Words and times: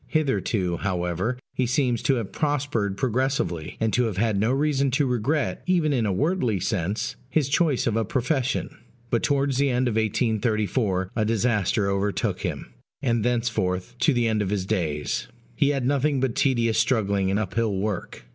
Hitherto, 0.07 0.77
however, 0.77 1.37
he 1.53 1.67
seems 1.67 2.01
to 2.01 2.15
have 2.15 2.31
prospered 2.31 2.97
progressively, 2.97 3.77
and 3.79 3.93
to 3.93 4.05
have 4.05 4.17
had 4.17 4.35
no 4.39 4.51
reason 4.51 4.89
to 4.89 5.05
regret, 5.05 5.61
even 5.67 5.93
in 5.93 6.07
a 6.07 6.11
wordly 6.11 6.59
sense, 6.59 7.15
his 7.29 7.47
choice 7.47 7.85
of 7.85 7.95
a 7.95 8.03
profession. 8.03 8.75
But 9.11 9.21
towards 9.21 9.59
the 9.59 9.69
end 9.69 9.87
of 9.87 9.97
1834 9.97 11.11
a 11.15 11.23
disaster 11.23 11.87
overtook 11.87 12.41
him; 12.41 12.73
and 13.03 13.23
thenceforth, 13.23 13.93
to 13.99 14.11
the 14.11 14.27
end 14.27 14.41
of 14.41 14.49
his 14.49 14.65
days, 14.65 15.27
he 15.55 15.69
had 15.69 15.85
nothing 15.85 16.19
but 16.19 16.33
tedious 16.33 16.79
struggling 16.79 17.29
and 17.29 17.37
uphill 17.39 17.75
work. 17.77 18.23